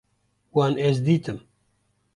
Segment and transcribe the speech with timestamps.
[0.55, 1.39] Wan ez dîtim